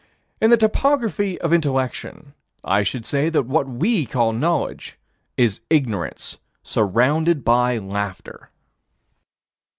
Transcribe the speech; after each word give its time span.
In 0.41 0.49
the 0.49 0.57
topography 0.57 1.39
of 1.41 1.53
intellection, 1.53 2.33
I 2.63 2.81
should 2.81 3.05
say 3.05 3.29
that 3.29 3.43
what 3.45 3.67
we 3.69 4.07
call 4.07 4.33
knowledge 4.33 4.97
is 5.37 5.61
ignorance 5.69 6.39
surrounded 6.63 7.43
by 7.43 7.77
laughter. 7.77 8.49